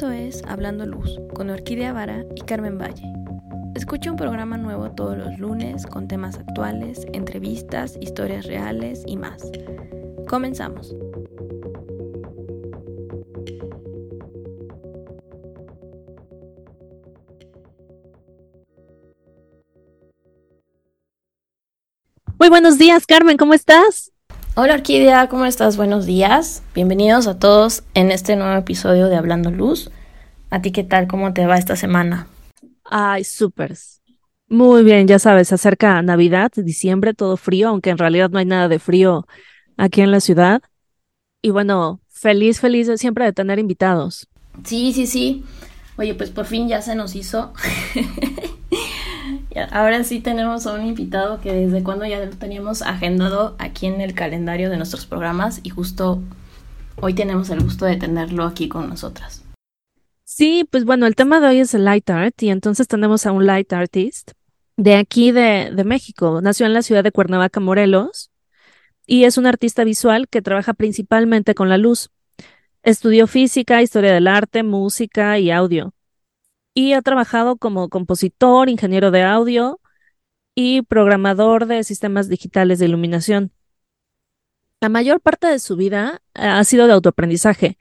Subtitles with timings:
[0.00, 3.04] Esto es Hablando Luz con Orquídea Vara y Carmen Valle.
[3.74, 9.42] Escucha un programa nuevo todos los lunes con temas actuales, entrevistas, historias reales y más.
[10.26, 10.96] Comenzamos.
[22.38, 24.09] Muy buenos días, Carmen, ¿cómo estás?
[24.62, 25.78] Hola Orquídea, ¿cómo estás?
[25.78, 26.62] Buenos días.
[26.74, 29.90] Bienvenidos a todos en este nuevo episodio de Hablando Luz.
[30.50, 31.08] ¿A ti qué tal?
[31.08, 32.26] ¿Cómo te va esta semana?
[32.84, 33.74] Ay, súper.
[34.48, 38.44] Muy bien, ya sabes, se acerca Navidad, diciembre, todo frío, aunque en realidad no hay
[38.44, 39.26] nada de frío
[39.78, 40.60] aquí en la ciudad.
[41.40, 44.28] Y bueno, feliz, feliz siempre de tener invitados.
[44.64, 45.42] Sí, sí, sí.
[45.96, 47.54] Oye, pues por fin ya se nos hizo.
[49.72, 54.00] Ahora sí tenemos a un invitado que desde cuando ya lo teníamos agendado aquí en
[54.00, 56.22] el calendario de nuestros programas y justo
[57.00, 59.42] hoy tenemos el gusto de tenerlo aquí con nosotras.
[60.24, 63.32] Sí, pues bueno, el tema de hoy es el light art y entonces tenemos a
[63.32, 64.32] un light artist
[64.76, 66.40] de aquí de, de México.
[66.40, 68.30] Nació en la ciudad de Cuernavaca, Morelos
[69.04, 72.10] y es un artista visual que trabaja principalmente con la luz.
[72.84, 75.92] Estudió física, historia del arte, música y audio
[76.74, 79.80] y ha trabajado como compositor, ingeniero de audio
[80.54, 83.52] y programador de sistemas digitales de iluminación.
[84.80, 87.76] La mayor parte de su vida eh, ha sido de autoaprendizaje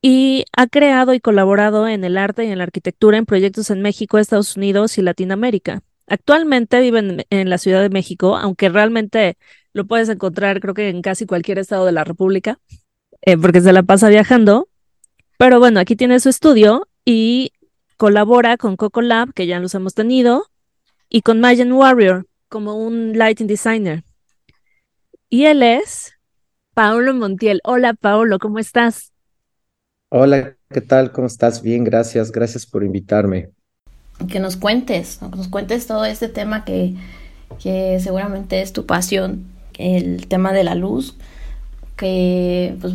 [0.00, 3.82] y ha creado y colaborado en el arte y en la arquitectura en proyectos en
[3.82, 5.82] México, Estados Unidos y Latinoamérica.
[6.06, 9.38] Actualmente vive en, la Ciudad de México, aunque realmente
[9.72, 12.58] lo puedes encontrar creo que en casi cualquier estado de la República,
[13.22, 14.68] eh, porque se la pasa viajando.
[15.38, 17.52] Pero bueno, aquí tiene su estudio y
[17.96, 20.46] colabora con Coco Lab, que ya los hemos tenido,
[21.08, 24.04] y con Mayan Warrior como un lighting designer.
[25.28, 26.12] Y él es
[26.74, 27.60] Paulo Montiel.
[27.64, 29.12] Hola, Paulo, ¿cómo estás?
[30.08, 31.10] Hola, ¿qué tal?
[31.10, 31.62] ¿Cómo estás?
[31.62, 32.30] Bien, gracias.
[32.30, 33.50] Gracias por invitarme.
[34.28, 36.94] Que nos cuentes, que nos cuentes todo este tema que,
[37.60, 39.46] que seguramente es tu pasión,
[39.76, 41.16] el tema de la luz,
[41.96, 42.94] que pues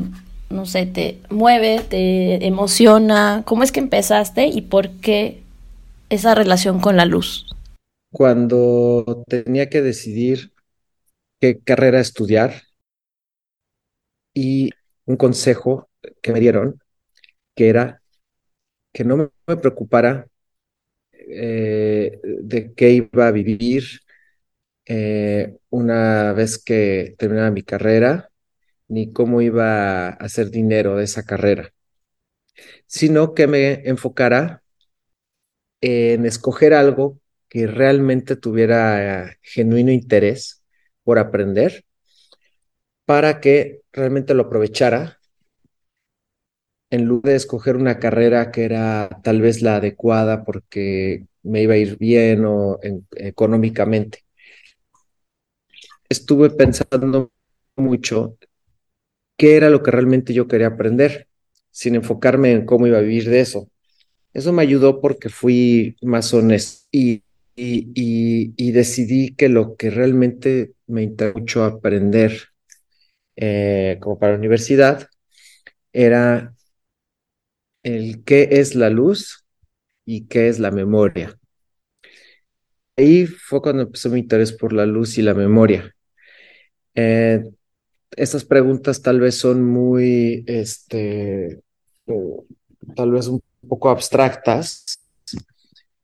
[0.50, 3.44] no sé, te mueve, te emociona?
[3.46, 5.42] ¿Cómo es que empezaste y por qué
[6.10, 7.46] esa relación con la luz?
[8.12, 10.52] Cuando tenía que decidir
[11.40, 12.64] qué carrera estudiar
[14.34, 14.72] y
[15.06, 15.90] un consejo
[16.22, 16.80] que me dieron,
[17.56, 18.02] que era
[18.92, 20.28] que no me preocupara
[21.12, 23.84] eh, de qué iba a vivir
[24.86, 28.29] eh, una vez que terminara mi carrera,
[28.90, 31.74] ni cómo iba a hacer dinero de esa carrera,
[32.88, 34.64] sino que me enfocara
[35.82, 40.64] en escoger algo que realmente tuviera genuino interés
[41.04, 41.86] por aprender
[43.06, 45.20] para que realmente lo aprovechara
[46.90, 51.76] en lugar de escoger una carrera que era tal vez la adecuada porque me iba
[51.76, 52.80] a ir bien o
[53.16, 54.26] económicamente.
[56.10, 57.32] Estuve pensando
[57.76, 58.38] mucho
[59.40, 61.30] qué era lo que realmente yo quería aprender,
[61.72, 63.70] sin enfocarme en cómo iba a vivir de eso.
[64.34, 67.24] Eso me ayudó porque fui más honesto y,
[67.56, 72.50] y, decidí que lo que realmente me interesó mucho aprender
[73.38, 75.08] eh, como para la universidad
[75.94, 76.54] era
[77.84, 79.46] el qué es la luz
[80.06, 81.38] y qué es la memoria.
[82.98, 85.96] Ahí fue cuando empezó mi interés por la luz y la memoria.
[86.96, 87.42] Eh,
[88.20, 91.62] estas preguntas tal vez son muy, este,
[92.96, 95.00] tal vez un poco abstractas,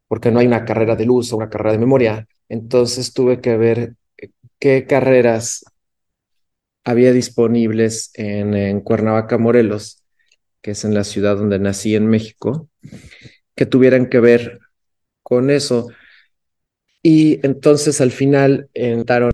[0.08, 2.28] porque no hay una carrera de luz o una carrera de memoria.
[2.48, 3.96] Entonces tuve que ver
[4.60, 5.66] qué carreras
[6.86, 10.04] había disponibles en, en Cuernavaca, Morelos,
[10.62, 12.70] que es en la ciudad donde nací en México,
[13.56, 14.60] que tuvieran que ver
[15.22, 15.90] con eso.
[17.04, 19.32] Y entonces al final entraron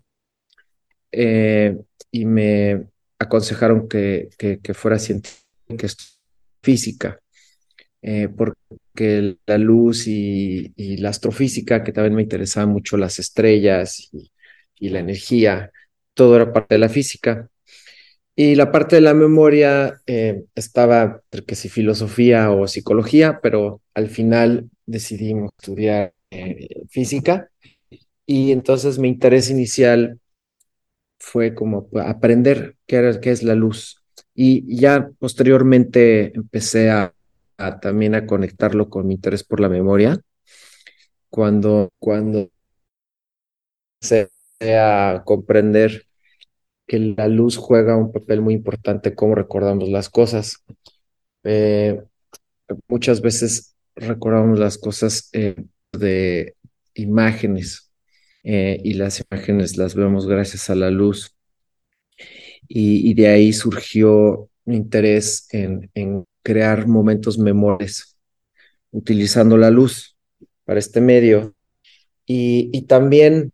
[1.11, 1.77] eh,
[2.11, 2.85] y me
[3.19, 5.41] aconsejaron que, que, fuera científica,
[6.61, 7.19] física,
[8.01, 14.31] eh, porque la luz y, la astrofísica, que también me interesaban mucho las estrellas y,
[14.89, 15.71] la energía,
[16.15, 17.49] todo era parte de la física.
[18.35, 24.09] Y la parte de la memoria eh, estaba entre si filosofía o psicología, pero al
[24.09, 27.49] final decidimos estudiar eh, física.
[28.25, 30.20] Y entonces mi interés inicial
[31.21, 34.03] fue como aprender qué, qué es la luz.
[34.33, 37.13] Y ya posteriormente empecé a,
[37.81, 40.19] también a conectarlo con mi interés por la memoria.
[41.29, 42.49] Cuando, cuando
[44.01, 44.29] empecé
[44.79, 46.05] a comprender
[46.87, 50.63] que la luz juega un papel muy importante cómo recordamos las cosas.
[51.43, 52.01] Eh,
[52.87, 55.55] muchas veces recordamos las cosas eh,
[55.91, 56.55] de
[56.95, 57.90] imágenes
[58.43, 61.35] eh, y las imágenes las vemos gracias a la luz.
[62.67, 68.17] Y, de ahí surgió mi interés en, crear momentos memoriales
[68.91, 70.15] utilizando la luz
[70.65, 71.53] para este medio.
[72.25, 73.51] Y, también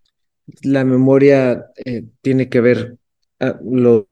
[0.61, 2.97] la memoria eh, tiene que ver
[3.39, 4.07] ah, lo,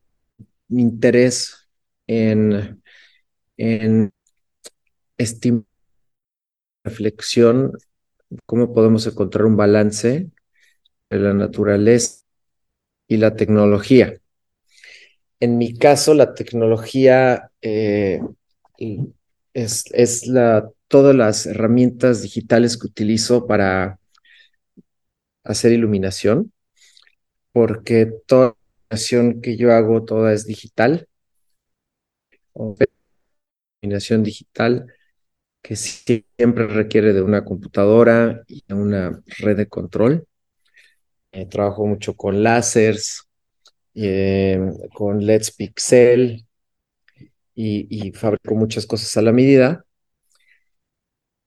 [0.68, 1.68] mi interés
[2.08, 2.82] en,
[3.58, 4.12] en
[5.18, 5.66] estimar
[6.86, 7.74] reflexión,
[8.46, 10.30] cómo podemos encontrar un balance
[11.10, 12.24] la naturaleza
[13.08, 14.20] y la tecnología.
[15.40, 18.20] En mi caso, la tecnología eh,
[19.54, 24.00] es, es la, todas las herramientas digitales que utilizo para
[25.44, 26.52] hacer iluminación,
[27.52, 31.08] porque toda la iluminación que yo hago, toda es digital.
[33.82, 34.88] Iluminación digital
[35.62, 40.28] que siempre requiere de una computadora y una red de control.
[41.36, 43.28] Eh, trabajo mucho con láseres,
[43.94, 44.58] eh,
[44.94, 46.46] con LEDs Pixel
[47.54, 49.86] y, fabrico muchas cosas a la medida.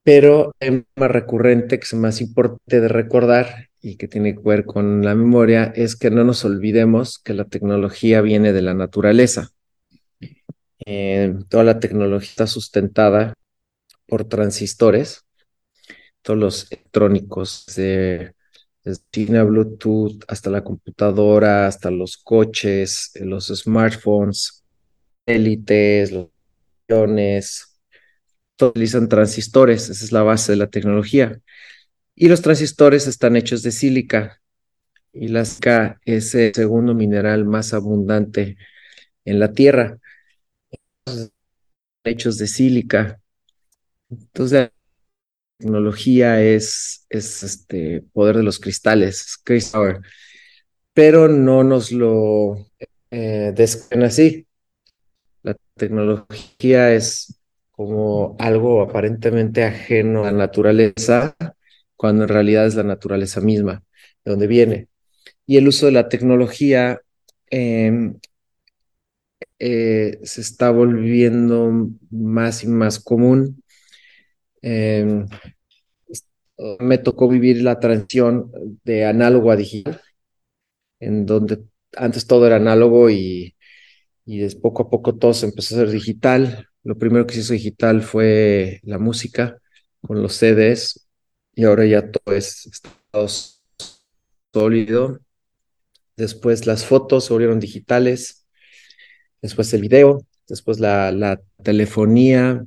[0.02, 4.66] Pero el más recurrente que es más importante de recordar y que tiene que ver
[4.66, 9.50] con la memoria es que no nos olvidemos que la tecnología viene de la naturaleza.
[10.84, 13.32] Eh, toda la tecnología está sustentada
[14.06, 15.24] por transistores,
[16.22, 18.34] todos los electrónicos, de
[18.88, 24.64] desde Bluetooth hasta la computadora, hasta los coches, los smartphones,
[25.26, 26.28] élites, los
[26.88, 27.80] aviones,
[28.60, 31.40] utilizan transistores, esa es la base de la tecnología.
[32.14, 34.40] Y los transistores están hechos de sílica,
[35.12, 38.56] y la sílica es el segundo mineral más abundante
[39.24, 39.98] en la Tierra.
[42.04, 43.20] Hechos de sílica.
[44.10, 44.70] Entonces,
[45.58, 50.00] tecnología es, es este poder de los cristales, crystal
[50.98, 52.56] pero no nos lo
[53.12, 53.54] eh,
[54.02, 54.48] así.
[55.44, 57.40] La tecnología es
[57.70, 61.36] como algo aparentemente ajeno a la naturaleza,
[61.94, 63.84] cuando en realidad es la naturaleza misma,
[64.24, 64.88] de donde viene.
[65.46, 67.00] Y el uso de la tecnología
[67.48, 68.18] em,
[69.60, 73.62] eh, se está volviendo más y más común
[74.62, 75.26] Em,
[76.80, 78.50] me tocó vivir la transición
[78.84, 80.00] de análogo a digital,
[81.00, 81.64] en donde
[81.96, 83.56] antes todo era análogo y,
[84.26, 86.68] y poco a poco todo se empezó a hacer digital.
[86.84, 89.58] Lo primero que se hizo digital fue la música
[90.02, 91.08] con los CDs
[91.54, 93.28] y ahora ya todo es estado
[94.52, 95.20] sólido.
[96.16, 98.46] Después las fotos se volvieron digitales,
[99.42, 102.64] después el video, después la, la telefonía,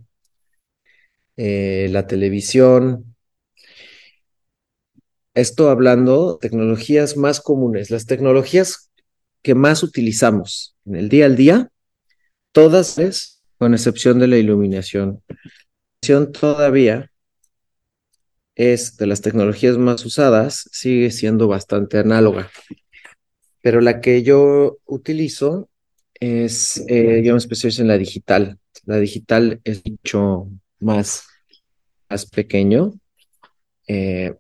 [1.38, 3.16] eh, la televisión.
[5.34, 8.92] Esto hablando tecnologías más comunes, las tecnologías
[9.42, 11.70] que más utilizamos en el día al día,
[12.52, 15.22] todas es, con excepción de la iluminación.
[16.34, 17.12] Todavía
[18.56, 22.50] es de las tecnologías más usadas, sigue siendo bastante análoga.
[23.62, 25.70] Pero la que yo utilizo
[26.20, 28.60] es, eh, yo me especializo en la digital.
[28.86, 30.50] La digital es mucho
[30.82, 31.26] más,
[32.10, 32.94] más pequeño
[33.88, 34.36] eh,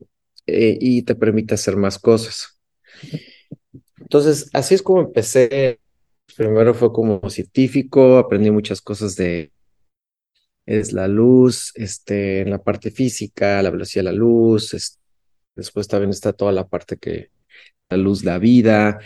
[0.48, 2.60] eh, y te permite hacer más cosas.
[4.00, 5.79] Entonces, así es como empecé.
[6.36, 9.51] Primero fue como científico, aprendí muchas cosas de
[10.65, 14.98] es la luz, este, en la parte física, la velocidad de la luz,
[15.55, 17.29] después también está toda la parte que
[17.89, 19.00] la luz da vida,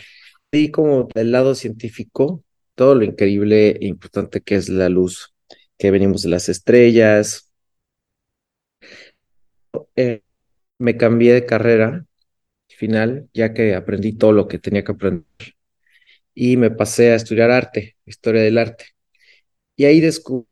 [0.52, 5.34] y como del lado científico, todo lo increíble e importante que es la luz
[5.78, 7.50] que venimos de las estrellas.
[9.94, 10.22] Eh,
[10.78, 12.06] me cambié de carrera
[12.68, 15.24] final, ya que aprendí todo lo que tenía que aprender.
[16.34, 18.86] Y me pasé a estudiar arte, historia del arte.
[19.76, 20.46] Y ahí descubrí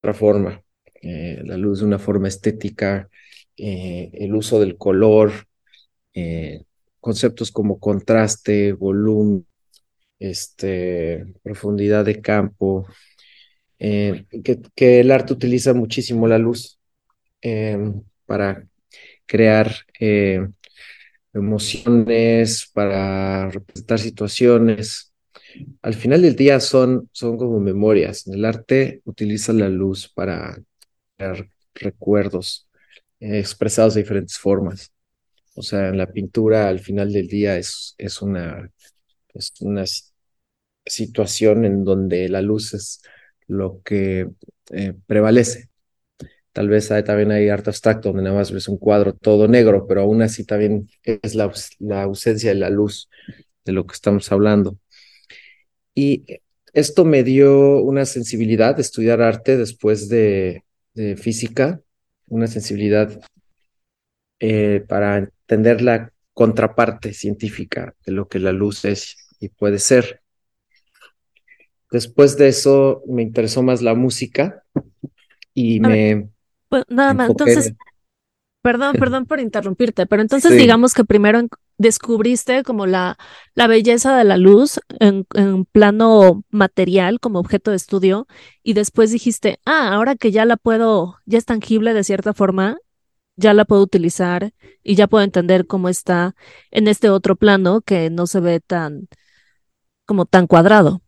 [0.00, 0.62] otra forma,
[1.02, 3.08] eh, la luz de una forma estética,
[3.56, 5.32] eh, el uso del color,
[7.00, 9.46] conceptos como contraste, volumen,
[10.18, 12.86] este, profundidad de campo,
[13.80, 14.26] eh,
[14.76, 16.78] que, el arte utiliza muchísimo la luz
[17.40, 18.66] em, para
[19.26, 20.46] crear eh,
[21.32, 25.12] emociones, para representar situaciones.
[25.82, 28.26] Al final del día son, son como memorias.
[28.28, 30.58] El arte utiliza la luz para
[31.16, 32.68] crear recuerdos
[33.20, 34.92] eh, expresados de diferentes formas.
[35.54, 38.70] O sea, en la pintura al final del día es, es, una,
[39.34, 39.84] es una
[40.86, 43.02] situación en donde la luz es
[43.50, 44.28] lo que
[44.70, 45.68] eh, prevalece.
[46.52, 49.86] Tal vez hay, también hay arte abstracto donde nada más ves un cuadro todo negro,
[49.86, 53.08] pero aún así también es la, la ausencia de la luz
[53.64, 54.78] de lo que estamos hablando.
[55.94, 56.24] Y
[56.72, 60.64] esto me dio una sensibilidad de estudiar arte después de,
[61.16, 61.80] física,
[62.26, 63.20] una sensibilidad
[64.38, 70.19] eh, para entender la contraparte científica de lo que la luz es y puede ser.
[71.90, 74.62] Después de eso me interesó más la música
[75.54, 76.28] y me...
[76.68, 77.72] pues, nada más, entonces,
[78.62, 81.42] perdón, perdón por interrumpirte, pero entonces digamos que primero
[81.78, 83.16] descubriste como la,
[83.54, 88.26] la belleza de la luz en, en plano material como objeto de estudio
[88.62, 92.76] y después dijiste, ah, ahora que ya la puedo, ya es tangible de cierta forma,
[93.36, 96.34] ya la puedo utilizar y ya puedo entender cómo está
[96.70, 99.08] en este otro plano que no se ve tan
[100.04, 101.00] como tan cuadrado.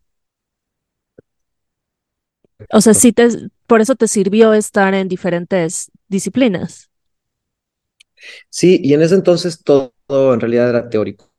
[2.70, 3.28] O sea, sí te,
[3.66, 6.90] por eso te sirvió estar en diferentes disciplinas.
[8.50, 9.92] Sí, y en ese entonces todo
[10.34, 11.30] en realidad era teórico.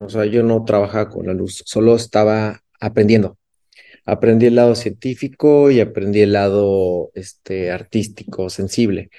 [0.00, 3.38] O sea, yo no trabajaba con la luz, solo estaba aprendiendo.
[4.04, 9.10] Aprendí el lado científico y aprendí el lado este, artístico, sensible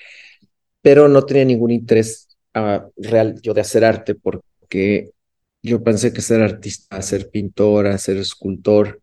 [0.83, 5.11] pero no tenía ningún interés uh, real yo de hacer arte porque
[5.63, 9.01] yo pensé que ser artista, ser pintor, ser escultor,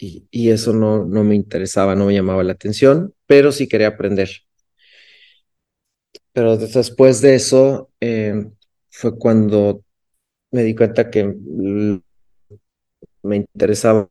[0.00, 4.30] y, eso no, no me interesaba, no me llamaba la atención, pero sí quería aprender.
[6.32, 8.46] Pero después de eso eh,
[8.90, 9.84] fue cuando
[10.50, 11.24] me di cuenta que
[13.22, 14.08] me interesaba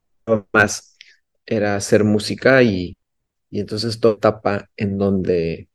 [0.53, 0.98] más
[1.46, 2.98] era hacer música y,
[3.50, 5.69] y entonces toda etapa en donde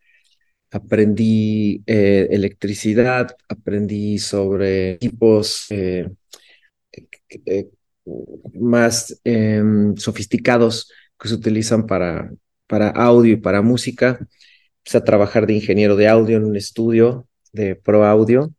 [0.71, 6.09] aprendí eh, electricidad, aprendí sobre equipos eh,
[7.47, 7.71] eh,
[8.55, 12.33] más em, sofisticados que se utilizan para,
[12.67, 14.19] para audio y para música.
[14.79, 18.53] Empecé a trabajar de ingeniero de audio en un estudio de Pro Audio.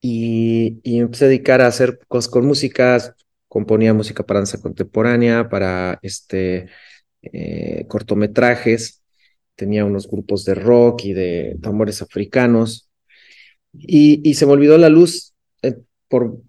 [0.00, 3.14] Y, y empecé a dedicar a hacer cosas con música,
[3.48, 6.68] componía música para danza contemporánea, para este,
[7.88, 9.02] cortometrajes.
[9.56, 12.86] Tenía unos grupos de rock y de tambores africanos,
[13.78, 15.76] y, se me olvidó la luz eh,
[16.08, 16.40] por,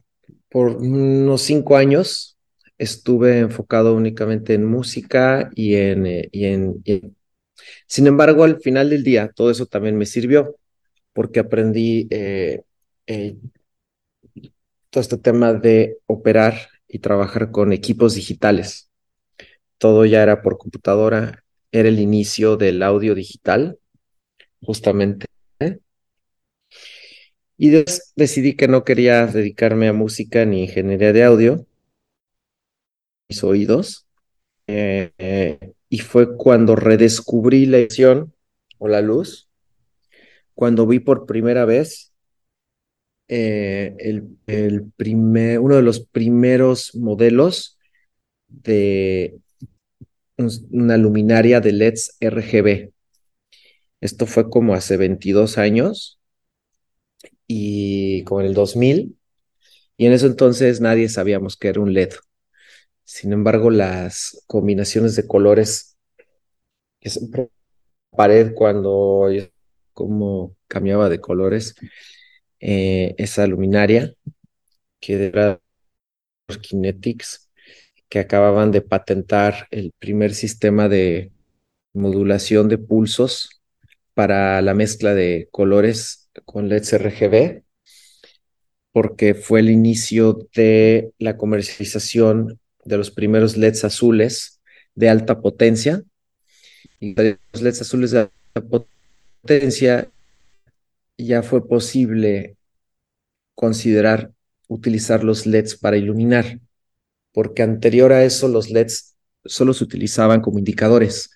[0.50, 2.38] por unos cinco años.
[2.78, 6.84] Estuve enfocado únicamente en música y en, eh, y en,
[7.88, 10.56] Sin embargo, al final del día, todo eso también me sirvió
[11.14, 12.64] porque aprendí eh,
[14.90, 16.56] todo este tema de operar
[16.88, 18.90] y trabajar con equipos digitales.
[19.78, 23.80] Todo ya era por computadora, era el inicio del audio digital,
[24.62, 25.28] justamente.
[27.58, 27.72] Y
[28.16, 31.66] decidí que no quería dedicarme a música ni ingeniería de audio,
[33.28, 34.08] mis oídos.
[34.68, 38.34] Eh, y fue cuando redescubrí la edición
[38.78, 39.50] o la luz,
[40.54, 42.14] cuando vi por primera vez
[43.28, 47.78] eh, el, el primer, uno de los primeros modelos
[48.48, 49.40] de
[50.38, 52.92] una luminaria de LEDs RGB.
[54.00, 56.17] Esto fue como hace 22 años
[57.48, 59.18] y como en el 2000.
[59.98, 62.12] Y en ese entonces nadie sabíamos que era un LED.
[63.04, 65.98] Sin embargo, las combinaciones de colores
[67.00, 67.10] que
[68.12, 69.30] pared cuando
[69.94, 71.76] como cambiaba de colores
[72.60, 74.14] eh, esa luminaria
[75.00, 75.62] que era
[76.48, 77.50] los Kinetics
[78.10, 81.32] que acababan de patentar el primer sistema de
[81.94, 83.62] modulación de pulsos
[84.14, 87.64] para la mezcla de colores con LEDs RGB,
[88.92, 94.62] porque fue el inicio de la comercialización de los primeros LEDs azules
[94.96, 96.04] de alta potencia.
[97.00, 98.86] Y los LEDs azules de alta
[99.42, 100.10] potencia
[101.18, 102.58] ya fue posible
[103.56, 104.32] considerar
[104.68, 106.60] utilizar los LEDs para iluminar
[107.38, 109.16] porque anterior a eso los LEDs
[109.46, 111.30] solo se utilizaban como indicadores,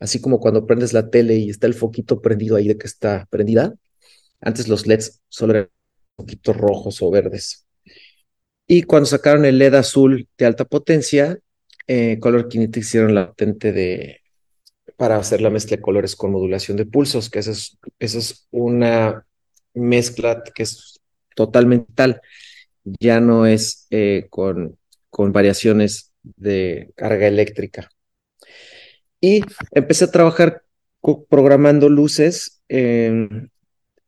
[0.00, 3.24] así como cuando prendes la tele y está el foquito prendido ahí de que está
[3.30, 3.72] prendida.
[4.40, 5.68] Antes los LEDs solo eran
[6.16, 7.66] poquitos rojos o verdes.
[8.66, 11.38] Y cuando sacaron el LED azul de alta potencia,
[11.86, 14.20] eh, Color Kinetic hicieron la patente de
[14.96, 19.24] para hacer la mezcla de colores con modulación de pulsos, que esa es, es una
[19.72, 21.00] mezcla que es
[21.36, 22.20] totalmente tal,
[22.84, 24.76] ya no es eh, con
[25.10, 27.88] con variaciones de carga eléctrica.
[29.20, 29.42] Y
[29.72, 30.62] empecé a trabajar
[31.28, 32.62] programando luces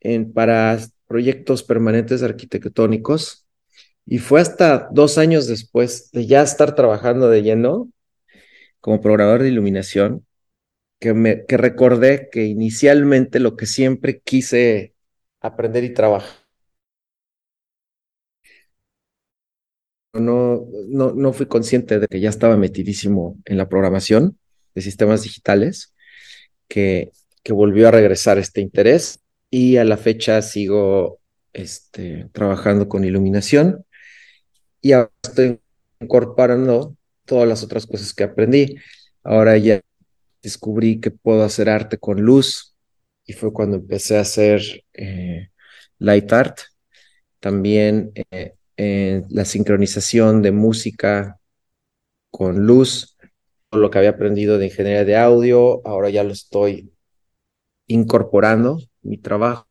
[0.01, 3.47] en, para proyectos permanentes arquitectónicos.
[4.07, 7.91] Y fue hasta dos años después de ya estar trabajando de lleno
[8.81, 10.27] como programador de iluminación
[11.01, 14.95] que, me, que recordé que inicialmente lo que siempre quise
[15.41, 16.41] aprender y trabajar
[20.13, 24.39] no, no, no fui consciente de que ya estaba metidísimo en la programación
[24.75, 25.95] de sistemas digitales,
[26.69, 31.21] que, que volvió a regresar este interés y a la fecha sigo
[31.53, 33.85] este, trabajando con iluminación
[34.81, 35.61] y ahora estoy
[36.01, 38.77] incorporando todas las otras cosas que aprendí.
[39.23, 39.81] Ahora ya
[40.43, 42.75] descubrí que puedo hacer arte con luz
[43.27, 44.63] y fue cuando empecé a hacer
[44.95, 45.51] eh,
[45.99, 46.59] light art.
[47.41, 48.13] También
[48.77, 51.39] eh, la sincronización de música
[52.31, 53.17] con luz,
[53.73, 56.93] lo que había aprendido de ingeniería de audio, ahora ya lo estoy
[57.87, 59.69] incorporando, mi trabajo.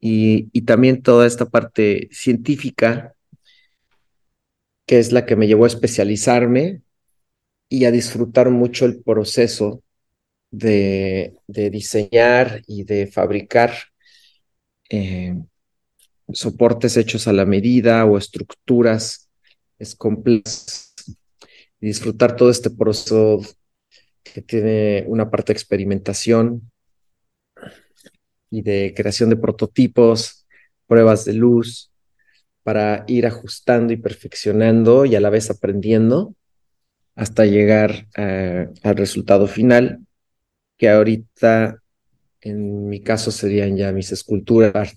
[0.00, 3.14] Y, también toda esta parte científica,
[4.86, 6.82] que es la que me llevó a especializarme
[7.68, 9.82] y a disfrutar mucho el proceso
[10.50, 13.72] de, de diseñar y de fabricar
[14.90, 15.34] eh,
[16.32, 19.26] soportes hechos a la medida o estructuras
[19.78, 20.94] es complejas.
[21.80, 23.40] disfrutar todo este proceso
[24.22, 26.70] que tiene una parte de experimentación
[28.56, 30.46] y de creación de prototipos,
[30.86, 31.90] pruebas de luz,
[32.62, 36.34] para ir ajustando y perfeccionando y a la vez aprendiendo
[37.14, 40.06] hasta llegar eh, al resultado final,
[40.78, 41.82] que ahorita
[42.40, 44.96] en mi caso serían ya mis esculturas,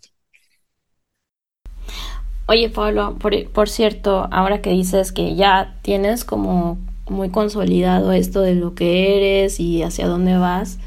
[2.47, 8.55] Oye, Pablo, por, cierto, ahora que dices que ya tienes como muy consolidado esto de
[8.55, 10.79] lo que eres y hacia dónde vas,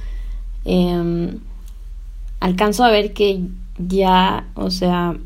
[0.65, 1.39] em,
[2.43, 3.41] alcanzo a ver que
[3.79, 5.17] ya, o sea,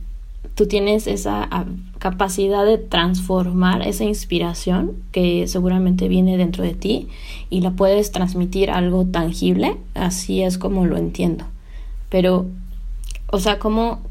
[0.54, 1.64] tú tienes esa ah,
[1.98, 7.08] capacidad de transformar esa inspiración que seguramente viene dentro de ti
[7.48, 11.46] y la puedes transmitir algo tangible, así es como lo entiendo.
[12.10, 12.44] Pero,
[13.28, 14.02] o sea, ¿cómo,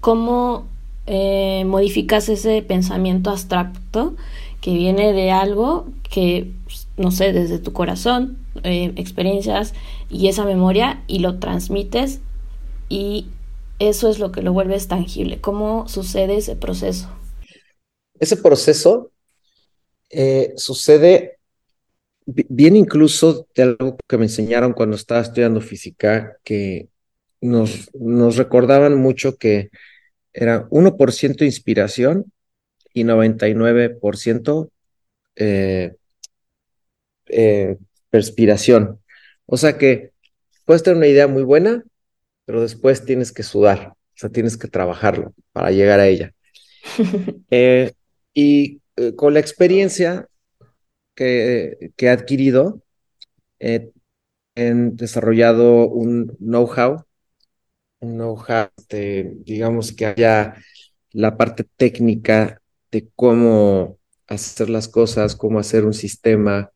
[0.00, 0.66] cómo
[1.06, 4.14] eh, modificas ese pensamiento abstracto
[4.60, 6.52] que viene de algo que,
[6.96, 9.74] no sé, desde tu corazón, eh, experiencias
[10.08, 12.20] y esa memoria y lo transmites
[12.88, 13.28] y
[13.78, 15.40] eso es lo que lo vuelves tangible.
[15.40, 17.10] ¿Cómo sucede ese proceso?
[18.18, 19.12] Ese proceso
[20.10, 21.38] eh, sucede
[22.26, 26.88] bien incluso de algo que me enseñaron cuando estaba estudiando física, que
[27.40, 29.70] nos, nos recordaban mucho que
[30.32, 32.32] era 1% inspiración
[32.92, 34.70] y 99%
[35.36, 35.94] eh,
[37.26, 37.76] eh,
[38.10, 39.00] perspiración.
[39.46, 40.12] O sea que
[40.64, 41.84] puedes tener una idea muy buena,
[42.46, 46.32] pero después tienes que sudar, o sea, tienes que trabajarlo para llegar a ella.
[47.50, 47.92] Eh,
[48.32, 48.80] y
[49.16, 50.26] con la experiencia
[51.14, 52.82] que, que he adquirido,
[53.58, 53.92] he
[54.54, 57.06] desarrollado un know-how
[58.00, 58.68] know-how,
[59.44, 60.54] digamos que haya
[61.12, 66.70] la parte técnica de cómo hacer las cosas, cómo hacer un sistema,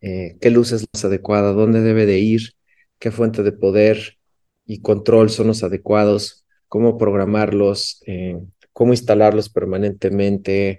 [0.00, 2.52] eh, qué luz es más adecuada, dónde debe de ir,
[2.98, 4.18] qué fuente de poder
[4.66, 8.38] y control son los adecuados, cómo programarlos, eh,
[8.72, 10.78] cómo instalarlos permanentemente,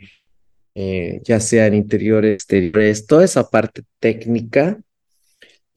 [0.74, 4.80] eh, ya sea en interiores, exteriores, toda esa parte técnica.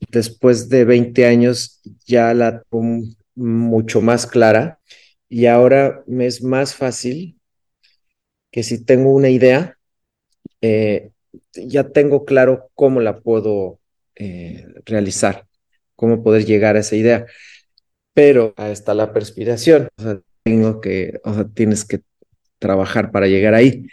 [0.09, 2.63] Después de 20 años ya la
[3.35, 4.79] mucho más clara
[5.27, 7.37] y ahora me es más fácil
[8.51, 9.77] que si tengo una idea,
[10.61, 11.11] eh,
[11.53, 13.79] ya tengo claro cómo la puedo
[14.85, 15.45] realizar,
[15.97, 17.25] cómo poder llegar a esa idea.
[18.15, 22.01] Pero ahí está la perspiración, o sea, tengo que, o sea, tienes que
[22.59, 23.87] trabajar para llegar ahí.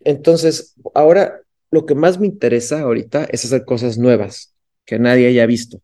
[0.00, 5.46] Entonces, ahora lo que más me interesa ahorita es hacer cosas nuevas que nadie haya
[5.46, 5.80] visto.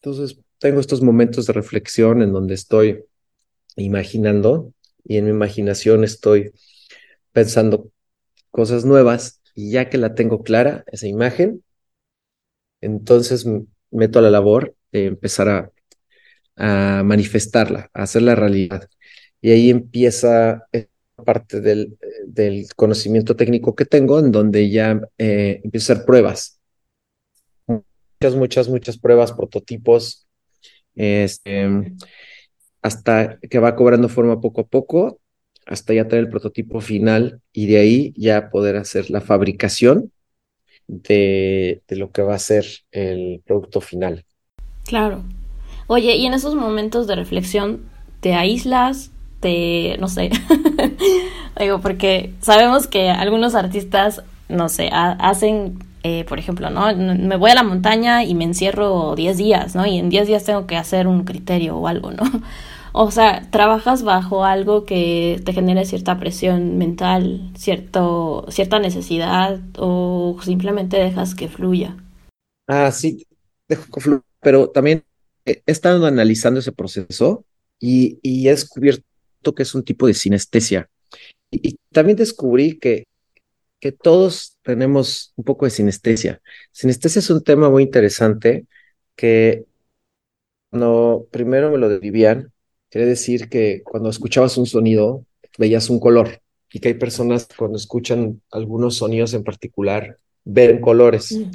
[0.00, 3.04] Entonces, tengo estos momentos de reflexión en donde estoy
[3.76, 4.72] imaginando
[5.04, 6.52] y en mi imaginación estoy
[7.32, 7.90] pensando
[8.50, 11.62] cosas nuevas y ya que la tengo clara, esa imagen,
[12.80, 13.44] entonces
[13.90, 15.72] meto a la labor de empezar a,
[17.04, 18.88] manifestarla, a hacerla realidad.
[19.40, 20.66] Y ahí empieza
[21.24, 21.96] parte del,
[22.74, 26.58] conocimiento técnico que tengo, en donde ya eh, empiezo a hacer pruebas
[28.20, 30.26] muchas, muchas, muchas pruebas, prototipos,
[30.96, 31.94] este,
[32.82, 35.20] hasta que va cobrando forma poco a poco,
[35.66, 40.12] hasta ya tener el prototipo final y de ahí ya poder hacer la fabricación
[40.88, 44.24] de, de lo que va a ser el producto final.
[44.84, 45.22] Claro.
[45.86, 47.82] Oye, y en esos momentos de reflexión,
[48.20, 49.12] ¿te aíslas?
[49.40, 50.30] ¿Te, no sé?
[51.60, 56.94] Digo, porque sabemos que algunos artistas, no sé, hacen eh, por ejemplo, ¿no?
[56.94, 59.84] Me voy a la montaña y me encierro 10 días, ¿no?
[59.84, 62.22] Y en 10 días tengo que hacer un criterio o algo, ¿no?
[62.92, 70.38] O sea, trabajas bajo algo que te genere cierta presión mental, cierto, cierta necesidad o
[70.42, 71.96] simplemente dejas que fluya.
[72.66, 73.26] Ah, sí,
[73.68, 75.04] dejo que fluya, pero también
[75.44, 77.44] he estado analizando ese proceso
[77.80, 79.04] y, y he descubierto
[79.54, 80.88] que es un tipo de sinestesia.
[81.50, 83.04] Y, también descubrí que
[83.80, 86.40] que todos tenemos un poco de sinestesia.
[86.72, 88.66] Sinestesia es un tema muy interesante
[89.16, 89.66] que
[90.70, 92.52] no, primero me lo describían,
[92.90, 95.24] quiere decir que cuando escuchabas un sonido,
[95.58, 96.40] veías un color
[96.72, 101.32] y que hay personas que cuando escuchan algunos sonidos en particular, ven colores.
[101.32, 101.50] Mm.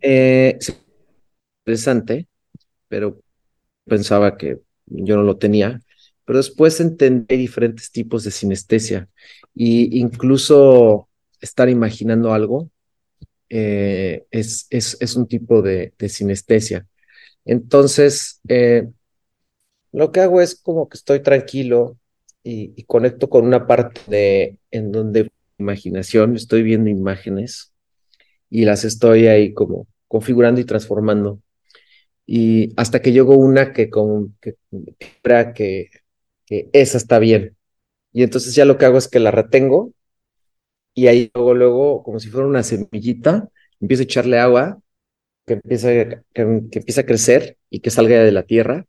[0.00, 0.58] Eh,
[1.64, 2.26] interesante,
[2.88, 3.20] pero
[3.84, 5.80] pensaba que yo no lo tenía,
[6.24, 9.08] pero después entendí diferentes tipos de sinestesia
[9.54, 11.08] y incluso
[11.40, 12.70] estar imaginando algo
[13.48, 16.86] eh, es, es, es, un tipo de, de sinestesia.
[17.44, 18.88] Entonces, eh,
[19.96, 21.96] lo que hago es como que estoy tranquilo
[22.42, 27.72] y, conecto con una parte de en donde imaginación, estoy viendo imágenes
[28.50, 31.40] y las estoy ahí como configurando y transformando.
[32.26, 34.56] Y hasta que llego una que, con, que,
[36.44, 37.56] que esa está bien.
[38.12, 39.92] Y entonces ya lo que hago es que la retengo
[40.94, 43.48] y ahí luego, luego, como si fuera una semillita,
[43.80, 44.78] empiezo a echarle agua,
[45.46, 48.86] que empieza, que, empieza a crecer y que salga de la tierra.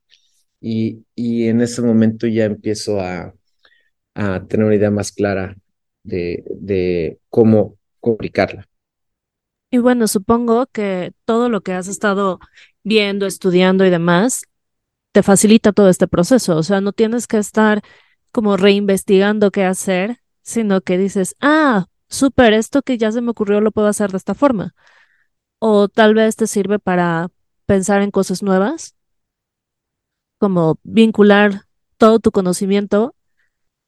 [0.61, 3.33] Y, y en ese momento ya empiezo a,
[4.15, 5.57] a tener una idea más clara
[6.03, 8.67] de, de cómo comunicarla.
[9.69, 12.39] Y bueno, supongo que todo lo que has estado
[12.83, 14.43] viendo, estudiando y demás,
[15.13, 16.57] te facilita todo este proceso.
[16.57, 17.81] O sea, no tienes que estar
[18.33, 23.61] como reinvestigando qué hacer, sino que dices, ah, súper, esto que ya se me ocurrió
[23.61, 24.75] lo puedo hacer de esta forma.
[25.59, 27.29] O tal vez te sirve para
[27.67, 28.95] pensar en cosas nuevas,
[30.37, 31.63] como vincular
[31.97, 33.15] todo tu conocimiento,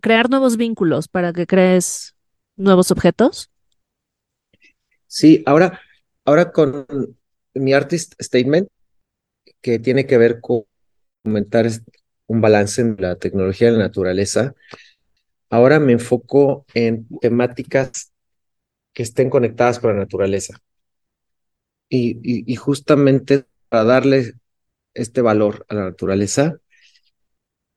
[0.01, 2.15] crear nuevos vínculos para que crees
[2.55, 3.49] nuevos objetos.
[5.07, 5.79] Sí, ahora,
[6.25, 6.85] ahora con
[7.53, 8.67] mi artist statement,
[9.61, 10.63] que tiene que ver con
[11.23, 11.67] aumentar
[12.27, 14.53] un balance en la tecnología de la naturaleza,
[15.49, 18.13] ahora me enfoco en temáticas
[18.93, 20.59] que estén conectadas con la naturaleza.
[21.91, 24.33] Y, justamente para darle
[24.93, 26.59] este valor a la naturaleza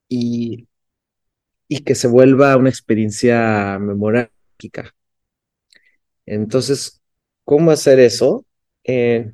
[0.09, 0.68] y,
[1.68, 4.94] y que se vuelva una experiencia memorálgica.
[6.27, 7.01] Entonces,
[7.44, 8.46] ¿cómo hacer eso?
[8.85, 9.33] Eh,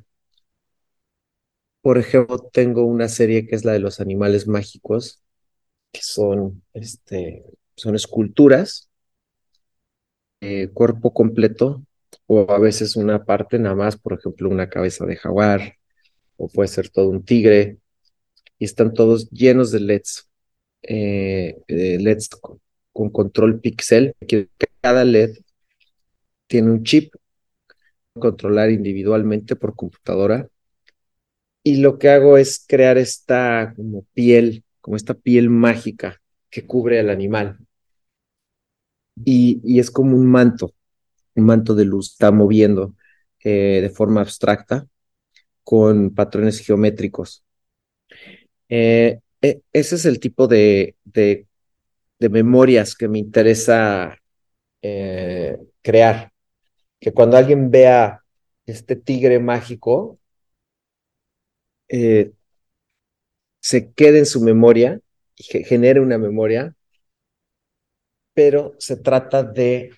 [1.81, 5.21] por ejemplo, tengo una serie que es la de los animales mágicos,
[5.93, 8.89] que son, este, son esculturas
[10.73, 11.83] cuerpo completo
[12.27, 15.75] o a veces una parte nada más, por ejemplo, una cabeza de jaguar
[16.39, 17.77] o puede ser todo un tigre
[18.57, 20.29] y están todos llenos de LEDs,
[20.83, 22.59] eh, LEDs con,
[23.11, 24.15] control pixel,
[24.81, 25.37] cada LED
[26.47, 27.13] tiene un chip
[28.13, 30.49] controlar individualmente por computadora
[31.63, 36.99] y lo que hago es crear esta como piel, como esta piel mágica que cubre
[36.99, 37.57] al animal.
[39.25, 40.73] Y, es como un manto,
[41.35, 42.95] un manto de luz, está moviendo
[43.43, 44.87] eh, de forma abstracta
[45.69, 47.43] con patrones geométricos.
[48.69, 51.45] Eh, e, ese es el tipo de, de,
[52.17, 54.17] memorias que me interesa
[54.81, 56.31] eh, crear.
[56.99, 58.23] Que cuando alguien vea
[58.65, 60.17] este tigre mágico,
[61.87, 62.33] se
[63.93, 64.99] quede en su memoria
[65.35, 66.75] y genere una memoria
[68.33, 69.91] pero se trata de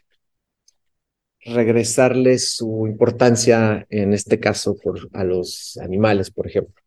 [1.46, 6.82] regresarle su importancia, en este caso, por, a los animales, por ejemplo.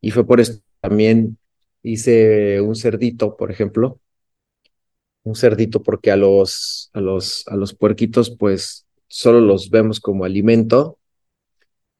[0.00, 1.38] Y fue por eso también
[1.82, 4.00] hice un cerdito, por ejemplo.
[5.22, 10.24] Un cerdito porque a los, a los, a los puerquitos, pues, solo los vemos como
[10.24, 10.98] alimento.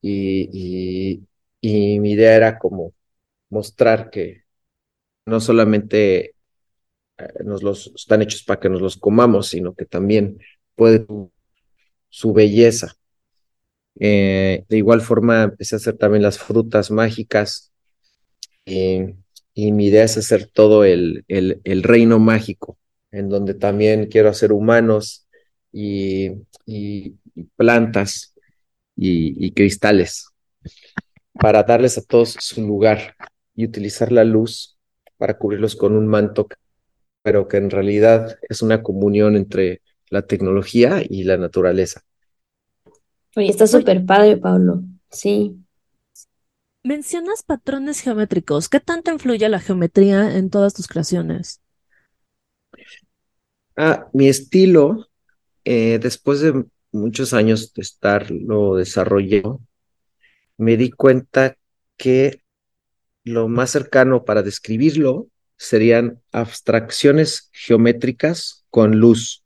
[0.03, 1.23] y,
[1.61, 2.95] y mi idea era como
[3.51, 4.45] mostrar que
[5.27, 6.35] no solamente
[7.19, 10.39] eh, nos los están hechos para que nos los comamos, sino que también
[10.75, 11.07] puede
[12.11, 12.95] su belleza.
[13.99, 17.73] Eh, de igual forma, empecé a hacer también las frutas mágicas
[18.65, 22.79] y mi idea es hacer todo el, el, reino mágico,
[23.11, 25.27] en donde también quiero hacer humanos
[25.73, 26.31] y,
[26.67, 27.17] y,
[27.57, 28.35] plantas
[28.97, 30.29] y, y cristales
[31.33, 33.17] para darles a todos su lugar
[33.55, 34.79] y utilizar la luz
[35.17, 36.49] para cubrirlos con un manto
[37.23, 42.03] pero que en realidad es una comunión entre la tecnología y la naturaleza.
[43.37, 44.83] Oye, está súper padre, Pablo.
[45.11, 45.57] Sí.
[46.83, 48.69] Mencionas patrones geométricos.
[48.69, 51.61] ¿Qué tanto influye la geometría en todas tus creaciones?
[53.77, 55.09] Ah, mi estilo,
[55.65, 59.61] eh, después de muchos años de estarlo desarrollando,
[60.57, 61.57] me di cuenta
[61.97, 62.43] que
[63.25, 69.43] lo más cercano para describirlo serían abstracciones geométricas con luz.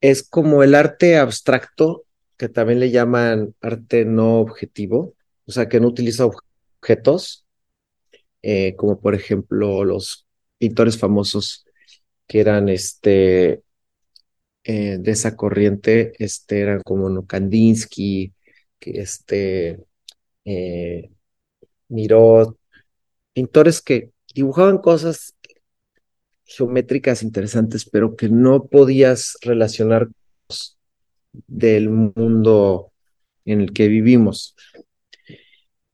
[0.00, 2.04] Es como el arte abstracto,
[2.36, 5.14] que también le llaman arte no objetivo,
[5.46, 7.44] o sea, que no utiliza objetos,
[8.42, 10.26] eh, como por ejemplo los
[10.58, 11.66] pintores famosos
[12.26, 13.62] que eran este,
[14.64, 18.32] eh, de esa corriente, este, eran como no, Kandinsky,
[18.78, 19.80] que este,
[20.44, 21.10] eh,
[21.90, 22.56] Miró
[23.32, 25.34] pintores que dibujaban cosas
[26.50, 30.08] geométricas interesantes, pero que no podías relacionar
[31.46, 32.92] del mundo
[33.44, 34.56] en el que vivimos.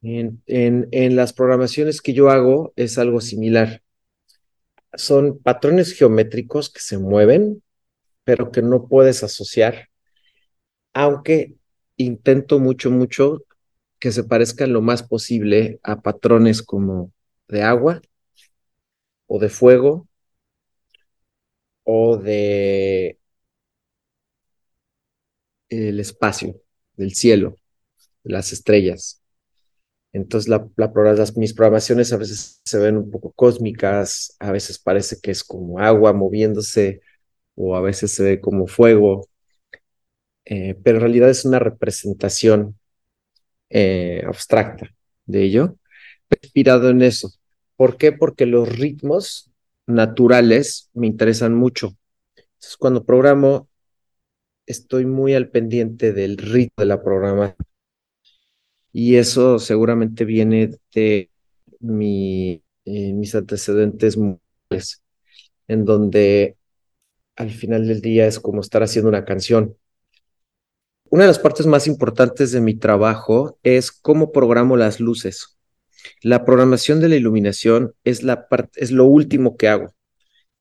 [0.01, 3.81] En, en, en, las programaciones que yo hago es algo similar.
[4.93, 7.61] Son patrones geométricos que se mueven,
[8.23, 9.89] pero que no puedes asociar,
[10.93, 11.53] aunque
[11.97, 13.43] intento mucho, mucho
[13.99, 17.11] que se parezcan lo más posible a patrones como
[17.47, 18.01] de agua
[19.27, 20.06] o de fuego
[21.89, 23.17] o de
[25.69, 26.61] el espacio,
[26.95, 27.55] del cielo,
[28.23, 29.21] de las estrellas.
[30.13, 35.17] Entonces, la, las, mis programaciones a veces se ven un poco cósmicas, a veces parece
[35.21, 37.01] que es como agua moviéndose,
[37.55, 39.27] o a veces se ve como fuego,
[40.45, 42.77] eh, pero en realidad es una representación
[43.69, 44.89] eh, abstracta
[45.25, 45.77] de ello,
[46.41, 47.31] inspirado en eso.
[47.77, 48.11] ¿Por qué?
[48.11, 49.51] Porque los ritmos
[49.87, 51.95] naturales me interesan mucho.
[52.35, 53.69] Entonces, cuando programo,
[54.65, 57.55] estoy muy al pendiente del ritmo de la programación.
[58.91, 61.29] Y eso seguramente viene de
[61.79, 65.03] eh, mis antecedentes musicales,
[65.67, 66.57] en donde
[67.35, 69.77] al final del día es como estar haciendo una canción.
[71.09, 75.56] Una de las partes más importantes de mi trabajo es cómo programo las luces.
[76.21, 79.93] La programación de la iluminación es, la es lo último que hago.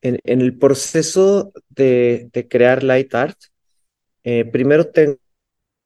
[0.02, 3.38] En, el proceso de, crear light art,
[4.24, 5.16] eh, primero tengo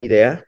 [0.02, 0.44] idea,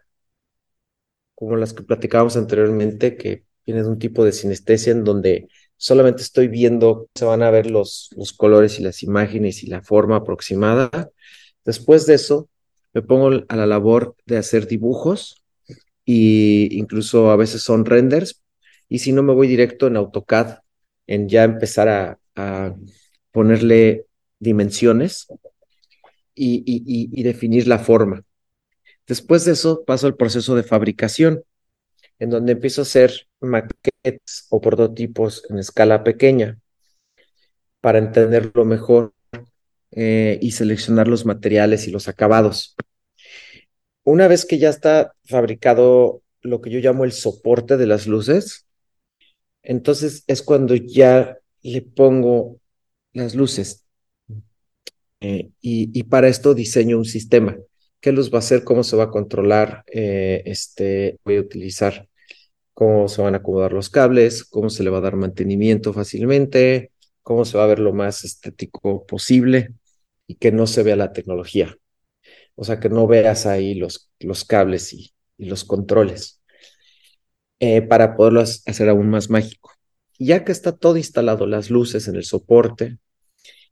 [1.35, 6.23] como las que platicábamos anteriormente, que viene de un tipo de sinestesia en donde solamente
[6.23, 10.17] estoy viendo, se van a ver los, los colores y las imágenes y la forma
[10.17, 11.11] aproximada.
[11.65, 12.49] Después de eso,
[12.93, 15.43] me pongo a la labor de hacer dibujos
[16.07, 18.42] e incluso a veces son renders
[18.93, 20.59] y si no me voy directo en AutoCAD
[21.07, 21.89] en ya empezar
[22.37, 22.77] a,
[23.31, 24.05] ponerle
[24.39, 25.29] dimensiones
[26.35, 28.23] y, definir la forma.
[29.07, 31.43] Después de eso paso al proceso de fabricación,
[32.19, 36.59] en donde empiezo a hacer maquetes o prototipos en escala pequeña
[37.81, 39.15] para entenderlo mejor
[39.93, 42.77] eh, y seleccionar los materiales y los acabados.
[44.05, 48.67] Una vez que ya está fabricado lo que yo llamo el soporte de las luces,
[49.63, 52.59] entonces es cuando ya le pongo
[53.13, 53.85] las luces.
[55.21, 57.57] Eh, y, para esto diseño un sistema.
[58.01, 58.65] ¿Qué luz va a hacer?
[58.65, 59.85] ¿Cómo se va a controlar?
[59.87, 62.09] Eh, este, voy a utilizar
[62.75, 66.91] cómo se van a acomodar los cables, cómo se le va a dar mantenimiento fácilmente,
[67.23, 69.75] cómo se va a ver lo más estético posible
[70.27, 71.77] y que no se vea la tecnología.
[72.57, 76.42] O sea, que no veas ahí los, los cables y, los controles
[77.65, 79.71] eh, para poderlo hacer aún más mágico.
[80.19, 82.99] Ya que está todo instalado, las luces en el soporte,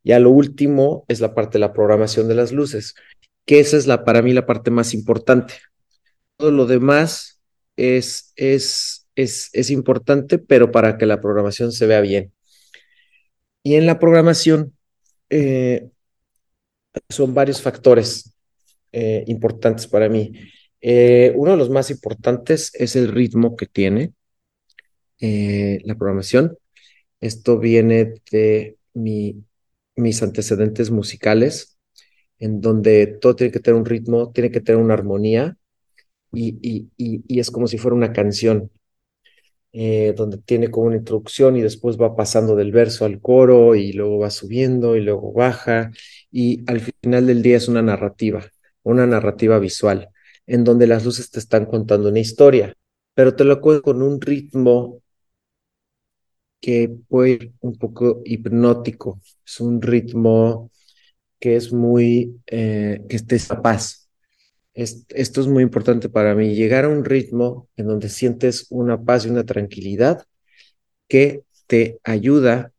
[0.05, 2.95] ya lo último es la parte de la programación de las luces,
[3.47, 5.55] que esa es la, para mí la parte más importante.
[6.37, 7.43] Todo lo demás
[7.75, 12.33] es, es, es, es importante, pero para que la programación se vea bien.
[13.65, 14.73] Y en la programación,
[15.31, 15.91] eh,
[17.09, 18.37] son varios factores
[18.93, 20.33] eh, importantes para mí.
[20.81, 24.15] Eh, uno de los más importantes es el ritmo que tiene
[25.21, 26.57] eh, la programación.
[27.21, 29.45] Esto viene de mi,
[29.97, 31.79] mis antecedentes musicales,
[32.39, 35.57] en donde todo tiene que tener un ritmo, tiene que tener una armonía
[36.33, 36.89] y
[37.29, 38.71] es como si fuera una canción.
[39.73, 43.93] Eh, donde tiene como una introducción y después va pasando del verso al coro y
[43.93, 45.93] luego va subiendo y luego baja
[46.33, 48.45] y al final del día es una narrativa,
[48.83, 50.09] una narrativa visual,
[50.51, 52.75] en donde las luces te están contando una historia,
[53.15, 55.01] pero te lo cuento con un ritmo
[56.61, 60.71] que puede ir un poco hipnótico, es un ritmo
[61.39, 64.11] que es muy, eh, que esté paz.
[64.75, 69.27] esto es muy importante para mí, llegar a un ritmo en donde sientes una paz
[69.27, 70.25] y una tranquilidad
[71.09, 72.73] que te ayuda,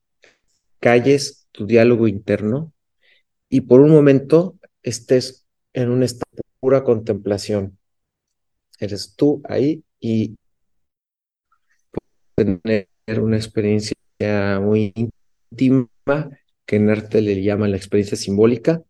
[0.82, 2.74] calles tu diálogo interno
[3.50, 7.78] y por un momento estés en un estado pura contemplación.
[8.80, 10.38] Eres tú ahí y
[12.36, 12.88] tener
[13.20, 13.96] una experiencia
[14.62, 15.90] muy íntima
[16.66, 18.82] que en arte le llaman la experiencia simbólica,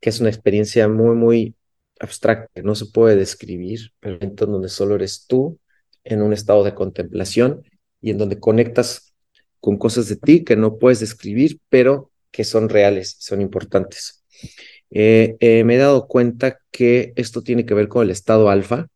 [0.00, 1.54] que es una experiencia muy, muy
[2.00, 5.58] abstracta, no se puede describir, pero en donde solo eres tú
[6.04, 7.62] en un estado de contemplación
[8.00, 9.14] y en donde conectas
[9.60, 14.24] con cosas de ti que no puedes describir, pero que son reales, son importantes.
[14.90, 18.86] Eh, eh, me he dado cuenta que esto tiene que ver con el estado alfa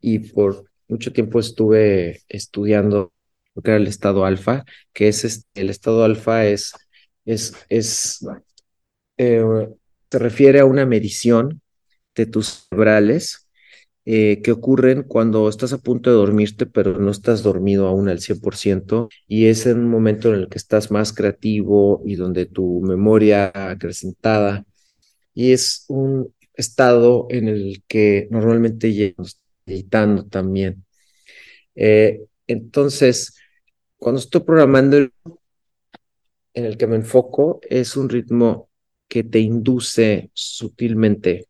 [0.00, 3.12] y por mucho tiempo estuve estudiando
[3.54, 6.74] lo que era el estado alfa, que es el estado alfa es,
[7.24, 8.24] es, es
[9.18, 9.42] eh,
[10.10, 11.60] se refiere a una medición
[12.14, 13.48] de tus cerebrales
[14.04, 18.20] eh, que ocurren cuando estás a punto de dormirte, pero no estás dormido aún al
[18.20, 22.80] 100%, y es en un momento en el que estás más creativo y donde tu
[22.82, 24.64] memoria acrecentada,
[25.34, 30.84] y es un estado en el que normalmente llegas editando también.
[31.74, 33.36] Eh, entonces,
[33.98, 34.98] cuando estoy programando,
[36.54, 38.70] en el que me enfoco es un ritmo
[39.08, 41.48] que te induce sutilmente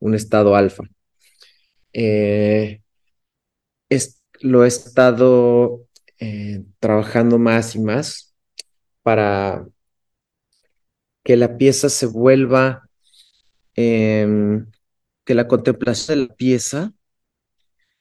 [0.00, 0.84] un estado alfa.
[1.92, 2.82] Eh,
[4.42, 5.86] lo he estado
[6.18, 8.34] eh, trabajando más y más
[9.02, 9.66] para
[11.24, 12.81] que la pieza se vuelva,
[13.76, 14.66] em,
[15.24, 16.94] que la contemplación de la pieza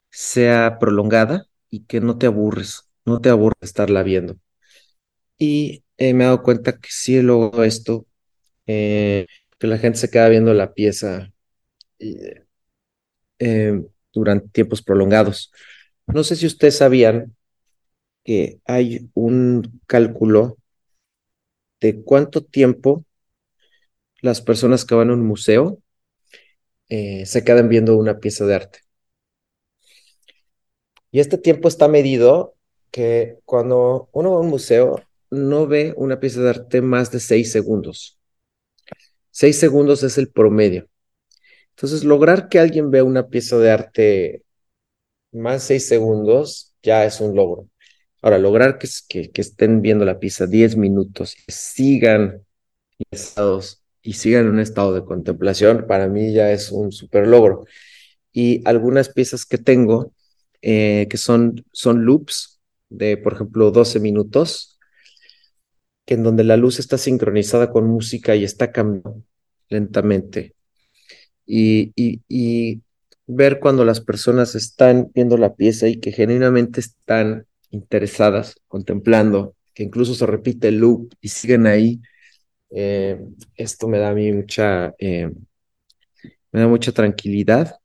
[0.10, 4.38] sea prolongada y que no te aburres, no te aburres estarla viendo.
[5.38, 8.06] Y me he dado cuenta que si luego esto,
[8.68, 9.28] eh,
[9.60, 11.32] que la gente se queda viendo la pieza
[13.40, 13.82] eh,
[14.14, 15.52] durante tiempos prolongados.
[16.08, 17.36] No sé si ustedes sabían
[18.24, 20.58] que hay un cálculo
[21.82, 23.06] de cuánto tiempo
[24.22, 25.80] las personas que van a un museo
[26.90, 28.80] eh, se quedan viendo una pieza de arte.
[31.12, 32.56] Y este tiempo está medido
[32.92, 37.20] que cuando uno va a un museo no ve una pieza de arte más de
[37.20, 38.20] seis segundos.
[39.32, 40.90] Seis segundos es el promedio.
[41.72, 44.44] Entonces, lograr que alguien vea una pieza de arte
[45.32, 47.70] más seis segundos ya es un logro.
[48.22, 48.88] Ahora, lograr que,
[49.32, 52.46] que, estén viendo la pieza diez minutos y sigan
[54.02, 57.66] y sigan en un estado de contemplación, para mí ya es un super logro.
[58.34, 60.14] Y algunas piezas que tengo,
[60.62, 64.80] eh, que son, son loops de, por ejemplo, 12 minutos,
[66.06, 69.24] que en donde la luz está sincronizada con música y está cambiando
[69.70, 70.56] lentamente
[71.46, 72.82] y,
[73.28, 79.84] ver cuando las personas están viendo la pieza y que genuinamente están interesadas, contemplando, que
[79.84, 82.02] incluso se repite el loop y siguen ahí,
[82.72, 83.20] eh,
[83.56, 85.30] esto me da a mí mucha, eh,
[86.52, 87.80] me da mucha tranquilidad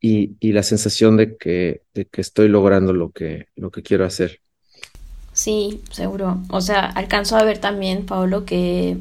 [0.00, 4.04] y, y, la sensación de que, de que estoy logrando lo que, lo que quiero
[4.04, 4.40] hacer.
[5.32, 6.42] Sí, seguro.
[6.50, 8.98] O sea, alcanzo a ver también, Pablo, que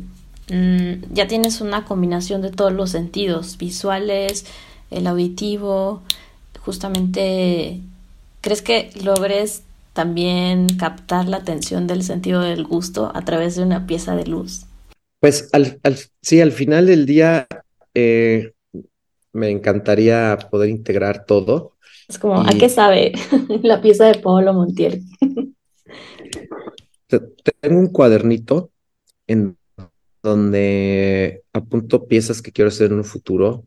[0.49, 4.45] Mm, ya tienes una combinación de todos los sentidos, visuales,
[4.91, 6.01] el auditivo,
[6.59, 7.79] justamente,
[8.41, 13.87] ¿crees que logres también captar la atención del sentido del gusto a través de una
[13.87, 14.65] pieza de luz?
[15.23, 15.79] Pues al,
[16.21, 17.47] sí, al final del día
[17.93, 18.51] eh,
[19.31, 21.77] me encantaría poder integrar todo.
[22.09, 23.13] Es como, ¿a qué sabe
[23.63, 25.01] la pieza de Pablo Montiel?
[27.07, 28.71] Tengo un cuadernito
[29.25, 29.55] en
[30.21, 33.65] donde apunto piezas que quiero hacer en un futuro,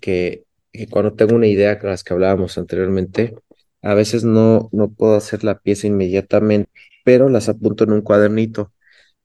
[0.00, 0.46] que,
[0.90, 3.36] cuando tengo una idea, con las que hablábamos anteriormente,
[3.82, 6.72] a veces no, no puedo hacer la pieza inmediatamente,
[7.04, 8.72] pero las apunto en un cuadernito.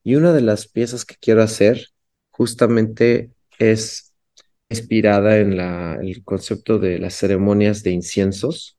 [0.07, 1.87] Y una de las piezas que quiero hacer
[2.31, 4.13] justamente es
[4.69, 8.77] inspirada en el concepto de las ceremonias de inciensos,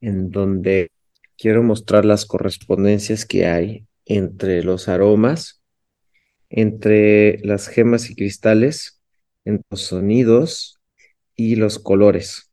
[0.00, 0.90] en donde
[1.36, 5.60] quiero mostrar las correspondencias que hay entre los aromas
[6.48, 9.02] entre las gemas y cristales,
[9.44, 10.80] entre los sonidos
[11.36, 12.50] y los colores.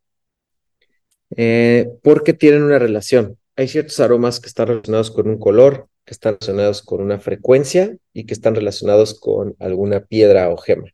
[1.38, 3.38] Eh, porque tienen una relación.
[3.56, 7.98] Hay ciertos aromas que están relacionados con un color, que están relacionados con una frecuencia
[8.14, 10.86] y que están relacionados con alguna piedra o gema.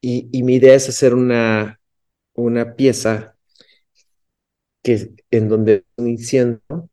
[0.00, 1.80] Y, mi idea es hacer una,
[2.34, 3.36] una pieza
[4.82, 6.90] que, en donde un incienso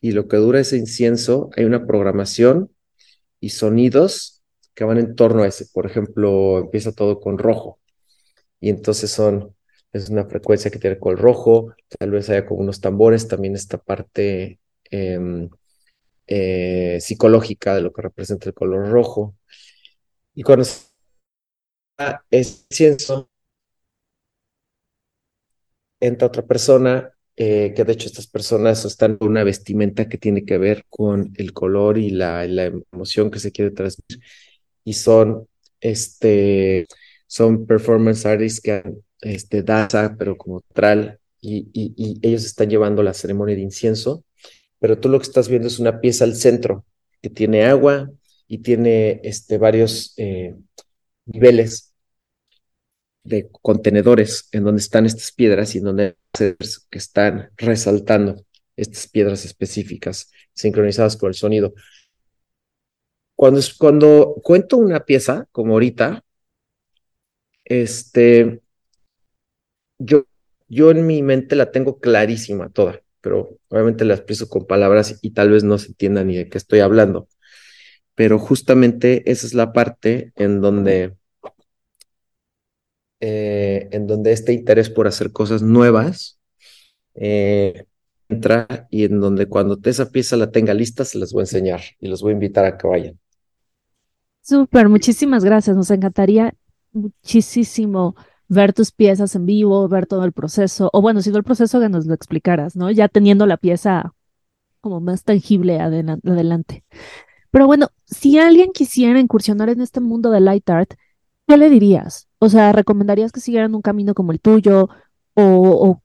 [0.00, 2.70] y lo que dura ese incienso, hay una programación
[3.40, 4.42] y sonidos
[4.74, 5.66] que van en torno a ese.
[5.72, 7.80] Por ejemplo, empieza todo con rojo
[8.60, 9.56] y entonces son,
[9.92, 13.78] es una frecuencia que tiene color rojo, tal vez haya como unos tambores, también esta
[13.78, 15.48] parte em,
[16.28, 19.36] eh, psicológica de lo que representa el color rojo.
[20.34, 20.64] Y cuando
[22.30, 23.30] es incienso,
[26.00, 30.44] entra otra persona, eh, que de hecho estas personas están con una vestimenta que tiene
[30.44, 34.20] que ver con el color y la, la emoción que se quiere transmitir.
[34.84, 35.48] Y son,
[35.80, 36.86] este,
[37.26, 38.82] son performance artists que
[39.20, 44.24] este, danza, pero como tal, y, y, ellos están llevando la ceremonia de incienso,
[44.78, 46.84] pero tú lo que estás viendo es una pieza al centro
[47.20, 48.10] que tiene agua
[48.46, 50.56] y tiene este, varios eh,
[51.26, 51.92] niveles
[53.24, 58.44] de contenedores en donde están estas piedras y en donde que están resaltando
[58.76, 61.74] estas piedras específicas sincronizadas con el sonido.
[63.34, 66.24] Cuando, cuando cuento una pieza, como ahorita,
[67.64, 68.62] este,
[69.98, 70.24] yo,
[70.68, 75.30] yo en mi mente la tengo clarísima toda, pero obviamente la expreso con palabras y
[75.32, 77.28] tal vez no se entienda ni de qué estoy hablando.
[78.14, 81.16] Pero justamente esa es la parte en donde
[83.20, 86.38] eh, en donde este interés por hacer cosas nuevas
[87.14, 87.86] eh,
[88.28, 91.80] entra y en donde cuando esa pieza la tenga lista se las voy a enseñar
[91.98, 93.18] y los voy a invitar a que vayan.
[94.40, 95.76] Súper, muchísimas gracias.
[95.76, 96.54] Nos encantaría
[96.92, 98.14] muchísimo
[98.48, 101.80] ver tus piezas en vivo, ver todo el proceso, o bueno, si no el proceso
[101.80, 102.90] que nos lo explicaras, ¿no?
[102.90, 104.14] Ya teniendo la pieza
[104.80, 106.84] como más tangible adelante.
[107.50, 110.94] Pero bueno, si alguien quisiera incursionar en este mundo de light art,
[111.46, 112.28] ¿qué le dirías?
[112.38, 114.88] O sea, ¿recomendarías que siguieran un camino como el tuyo?
[115.34, 116.02] ¿O,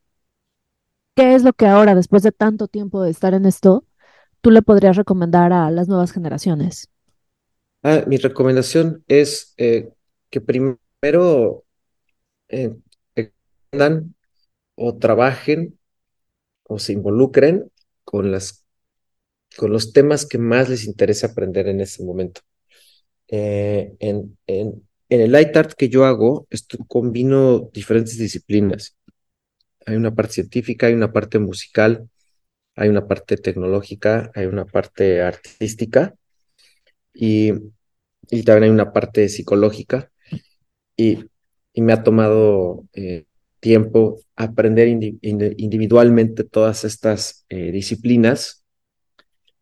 [1.16, 3.86] qué es lo que ahora, después de tanto tiempo de estar en esto,
[4.42, 6.90] tú le podrías recomendar a las nuevas generaciones?
[7.84, 9.92] Ah, mi recomendación es eh,
[10.30, 11.63] que primero
[12.54, 12.76] eh,
[14.76, 15.80] o trabajen
[16.64, 17.72] o se involucren
[18.04, 18.66] con las
[19.58, 22.42] con los temas que más les interesa aprender en ese momento.
[23.28, 26.48] Eh, en, en, en el light art que yo hago,
[26.88, 28.98] combino diferentes disciplinas.
[29.86, 32.10] Hay una parte científica, hay una parte musical,
[32.76, 36.16] hay una parte tecnológica, hay una parte artística
[37.14, 37.54] y,
[38.30, 40.12] y también hay una parte psicológica.
[40.98, 41.26] Y,
[41.74, 43.26] y me ha tomado eh,
[43.60, 48.64] tiempo aprender individualmente todas estas eh, disciplinas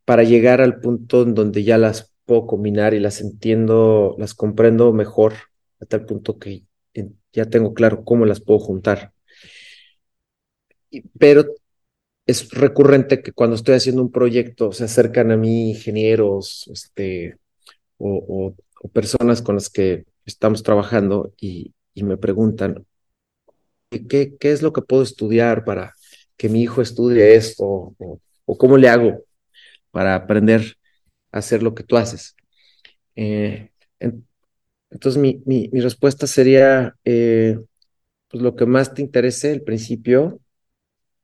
[0.05, 4.93] para llegar al punto en donde ya las puedo combinar y las entiendo, las comprendo
[4.93, 5.33] mejor,
[5.79, 6.63] a tal punto que
[7.33, 9.13] ya tengo claro cómo las puedo juntar.
[11.17, 11.45] pero
[12.25, 17.37] es recurrente que cuando estoy haciendo un proyecto se acercan a mí ingenieros este,
[17.97, 18.55] o,
[18.93, 22.85] personas con las que estamos trabajando y, me preguntan,
[23.89, 25.93] ¿qué, ¿qué, es lo que puedo estudiar para
[26.37, 27.95] que mi hijo estudie esto?
[27.97, 29.23] O, cómo le hago
[29.91, 30.75] para aprender
[31.31, 32.35] hacer lo que tú haces.
[33.15, 33.69] Eh,
[34.89, 37.57] entonces, mi, mi, respuesta sería, eh,
[38.27, 40.39] pues lo que más te interese al principio,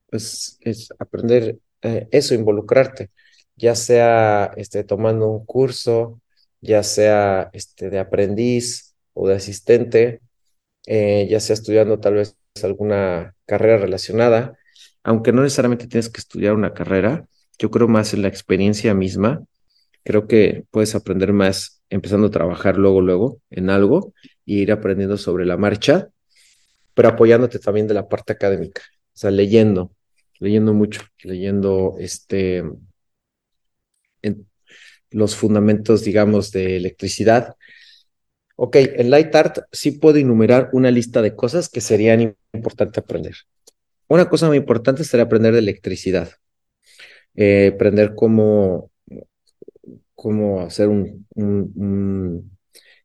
[0.09, 3.11] pues es aprender eh, eso, involucrarte,
[3.55, 6.21] ya sea este, tomando un curso,
[6.61, 10.21] ya sea este, de aprendiz o de asistente,
[10.87, 14.57] ya sea estudiando tal vez alguna carrera relacionada,
[15.03, 17.27] aunque no necesariamente tienes que estudiar una carrera,
[17.59, 19.45] yo creo más en la experiencia misma
[20.07, 24.13] Creo que puedes aprender más empezando a trabajar luego, luego en algo
[24.45, 26.07] y ir aprendiendo sobre la marcha,
[26.93, 28.83] pero apoyándote también de la parte académica,
[29.13, 29.91] o sea, leyendo,
[30.39, 32.63] leyendo mucho, leyendo este,
[34.21, 34.47] en
[35.11, 37.55] los fundamentos, digamos, de electricidad.
[38.57, 43.35] Ok, en Light Art sí puedo enumerar una lista de cosas que serían importantes aprender.
[44.07, 46.29] Una cosa muy importante sería aprender de electricidad,
[47.35, 48.91] eh, aprender cómo
[50.17, 52.51] cómo hacer un,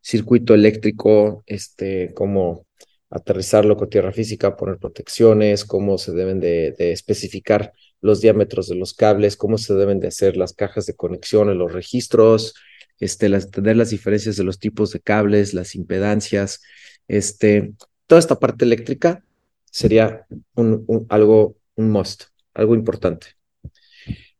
[0.00, 2.66] circuito eléctrico, este, cómo
[3.10, 8.94] aterrizarlo con tierra física, poner protecciones, cómo se deben de, especificar los diámetros de los
[8.94, 12.54] cables, cómo se deben de hacer las cajas de conexión en los registros,
[13.02, 16.62] este, las, tener las diferencias de los tipos de cables, las impedancias,
[17.08, 17.74] este,
[18.06, 19.24] toda esta parte eléctrica
[19.64, 20.24] sería
[20.54, 22.24] un, algo, un must,
[22.54, 23.26] algo importante.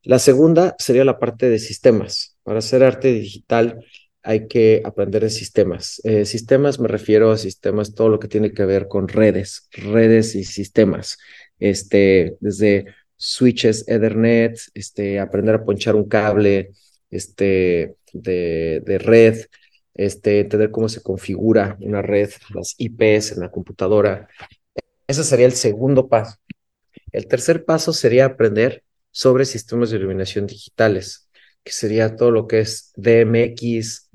[0.05, 2.37] La segunda sería la parte de sistemas.
[2.45, 3.85] Para hacer arte digital
[4.23, 6.01] hay que aprender de sistemas.
[6.05, 10.37] Eh, sistemas me refiero a sistemas, todo lo que tiene que ver con redes, redes
[10.37, 11.19] y sistemas.
[11.59, 12.87] Este, desde
[13.17, 16.71] switches, Ethernet, este, aprender a ponchar un cable
[17.13, 19.47] este, de, de red,
[19.95, 24.29] este, entender cómo se configura una red, las IPs en la computadora.
[25.07, 26.39] Ese sería el segundo paso.
[27.13, 31.29] El tercer paso sería aprender sobre sistemas de iluminación digitales,
[31.63, 34.11] que sería todo lo que es DMX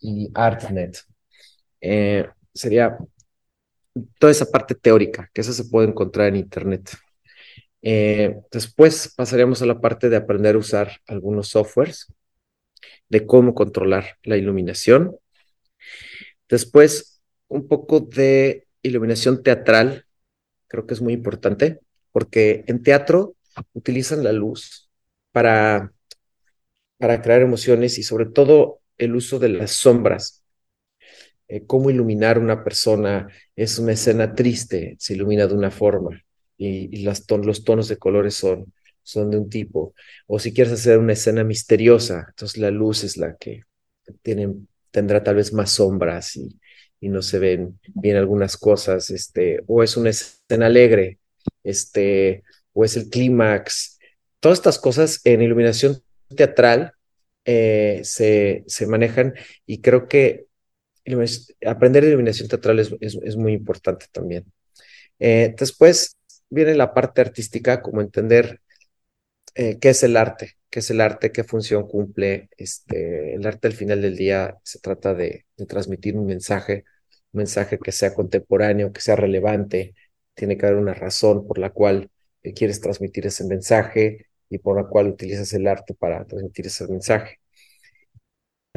[0.00, 0.98] y ArtNet.
[1.80, 2.98] Eh, sería
[4.18, 6.90] toda esa parte teórica, que eso se puede encontrar en Internet.
[7.80, 12.12] Eh, después pasaríamos a la parte de aprender a usar algunos softwares,
[13.08, 15.16] de cómo controlar la iluminación.
[16.48, 20.06] Después, un poco de iluminación teatral,
[20.68, 21.80] creo que es muy importante,
[22.12, 23.34] porque en teatro
[23.72, 24.90] utilizan la luz
[25.32, 25.92] para,
[26.98, 30.44] para crear emociones y sobre todo el uso de las sombras.
[31.48, 36.22] Eh, cómo iluminar una persona es una escena triste, se ilumina de una forma
[36.56, 38.72] y, las los tonos de colores son,
[39.02, 39.94] son de un tipo.
[40.26, 43.62] O si quieres hacer una escena misteriosa, entonces la luz es la que
[44.22, 44.54] tiene,
[44.90, 46.58] tendrá tal vez más sombras y,
[47.02, 51.18] y no se ven bien algunas cosas, este, o es una escena alegre,
[51.64, 53.98] este, o es el clímax.
[54.38, 56.00] Todas estas cosas en iluminación
[56.36, 56.92] teatral
[57.44, 59.34] eh, se, se manejan
[59.66, 60.46] y creo que
[61.66, 64.44] aprender iluminación teatral es, es, muy importante también.
[65.18, 66.16] Eh, después
[66.50, 68.60] viene la parte artística, como entender
[69.54, 72.48] eh, qué es el arte, qué es el arte, qué función cumple.
[72.56, 76.84] Este, el arte al final del día se trata de, transmitir un mensaje,
[77.32, 79.94] un mensaje que sea contemporáneo, que sea relevante.
[80.34, 82.10] Tiene que haber una razón por la cual
[82.54, 87.38] quieres transmitir ese mensaje y por la cual utilizas el arte para transmitir ese mensaje.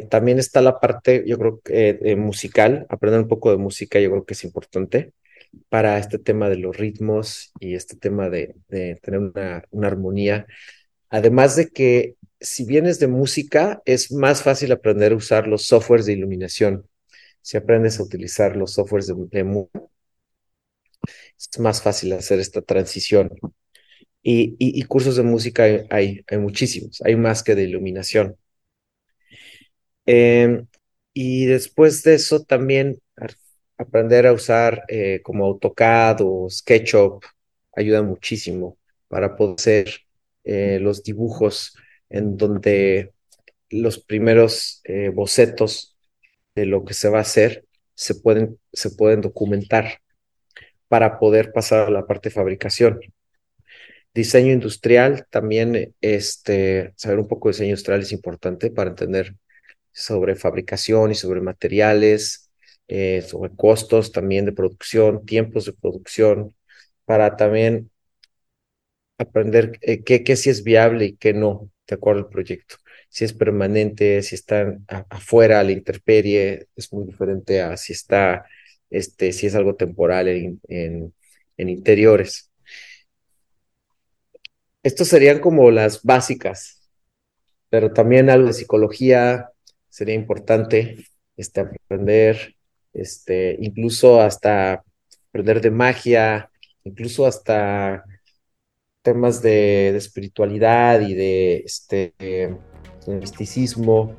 [0.10, 4.12] También está la parte, yo creo que eh, musical, aprender un poco de música, yo
[4.12, 5.14] creo que es importante
[5.70, 8.56] para este tema de los ritmos y este tema de,
[9.02, 10.48] tener una, una, armonía.
[11.10, 16.06] Además de que si vienes de música, es más fácil aprender a usar los softwares
[16.06, 16.88] de iluminación.
[17.42, 19.82] Si aprendes a utilizar los softwares de, de música,
[21.38, 23.32] es más fácil hacer esta transición.
[24.24, 28.38] Y, y, cursos de música hay, hay, muchísimos, hay más que de iluminación.
[30.06, 30.68] Em,
[31.14, 33.00] y después de eso también
[33.78, 37.24] aprender a usar eh, como AutoCAD o SketchUp
[37.76, 40.02] ayuda muchísimo para poder hacer
[40.44, 41.76] eh, los dibujos
[42.10, 43.14] en donde
[43.70, 45.98] los primeros eh, bocetos
[46.56, 50.00] de lo que se va a hacer se pueden, se pueden documentar
[50.88, 53.00] para poder pasar a la parte de fabricación.
[54.14, 59.36] Diseño industrial, también este, saber un poco de diseño industrial es importante para entender
[59.92, 62.45] sobre fabricación y sobre materiales,
[62.88, 66.56] eh, sobre costos también de producción, tiempos de producción,
[67.06, 67.92] para también
[69.18, 72.76] aprender eh, qué, qué sí es viable y qué no, de acuerdo al proyecto.
[73.10, 74.78] Si es permanente, si está
[75.10, 78.46] afuera la intemperie, es muy diferente a si está
[78.90, 82.52] este, si es algo temporal en, en, interiores.
[84.84, 86.90] Estos serían como las básicas,
[87.70, 89.50] pero también algo de psicología
[89.90, 92.55] sería importante este, aprender,
[92.96, 94.84] este, incluso hasta
[95.30, 96.50] aprender de magia,
[96.84, 98.04] incluso hasta
[99.02, 102.58] temas de, espiritualidad y de, este, de
[103.08, 104.16] misticismo.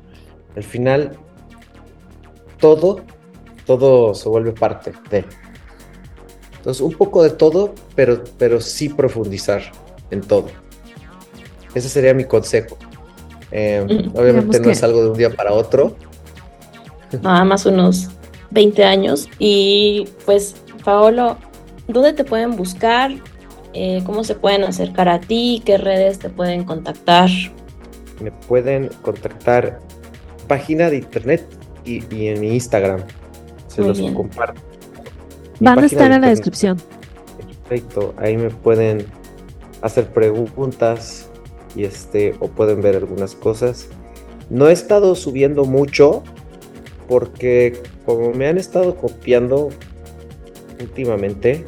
[0.55, 1.19] Al final,
[2.59, 3.03] todo
[3.67, 5.25] todo se vuelve parte de.
[6.57, 9.61] Entonces, un poco de todo, pero, pero sí profundizar
[10.09, 10.47] en todo.
[11.75, 12.77] Ese sería mi consejo.
[13.51, 15.95] Eh, mm, obviamente no es algo de un día para otro.
[17.21, 18.09] Nada más unos
[18.51, 19.29] 20 años.
[19.39, 21.37] Y pues, Paolo,
[21.87, 23.11] ¿dónde te pueden buscar?
[23.73, 25.61] Eh, ¿Cómo se pueden acercar a ti?
[25.65, 27.29] ¿Qué redes te pueden contactar?
[28.21, 29.79] Me pueden contactar
[30.47, 31.45] página de internet
[31.85, 33.01] y, y en mi Instagram
[33.67, 34.61] se los comparto.
[35.59, 36.77] Van a estar en la descripción.
[37.67, 39.05] Perfecto, ahí me pueden
[39.81, 41.29] hacer preguntas
[41.75, 43.89] y este o pueden ver algunas cosas.
[44.49, 46.23] No he estado subiendo mucho
[47.07, 49.69] porque como me han estado copiando
[50.81, 51.63] últimamente,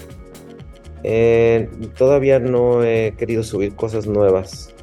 [1.04, 4.74] eh, todavía no he querido subir cosas nuevas.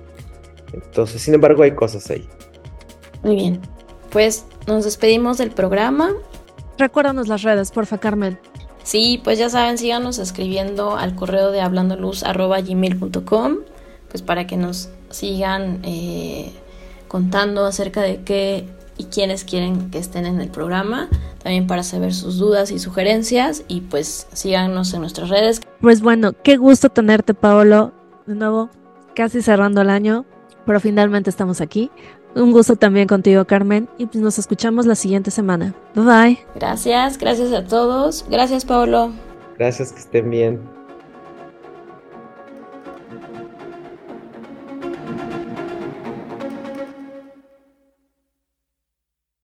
[0.72, 2.28] Entonces, sin embargo, hay cosas ahí.
[3.24, 3.60] Muy bien.
[4.10, 6.14] Pues nos despedimos del programa
[6.78, 8.38] Recuérdanos las redes, porfa, Carmen.
[8.82, 13.56] Sí, pues ya saben, síganos escribiendo al correo de hablandoluz.gmail.com
[14.08, 16.52] pues para que nos sigan eh,
[17.08, 18.66] contando acerca de qué
[18.98, 21.08] y quiénes quieren que estén en el programa,
[21.42, 25.60] también para saber sus dudas y sugerencias y pues síganos en nuestras redes.
[25.80, 27.92] Pues bueno, qué gusto tenerte Paolo,
[28.26, 28.70] de nuevo,
[29.14, 30.24] casi cerrando el año,
[30.64, 31.90] pero finalmente estamos aquí.
[32.34, 35.74] Un gusto también contigo, Carmen, y pues nos escuchamos la siguiente semana.
[35.94, 36.38] Bye bye.
[36.54, 38.26] Gracias, gracias a todos.
[38.28, 39.12] Gracias, Pablo.
[39.58, 40.75] Gracias, que estén bien.